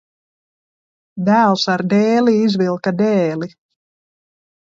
Dēls 1.27 1.65
ar 1.75 1.83
dēli 1.93 2.33
izvilka 2.47 2.93
dēli. 3.03 3.51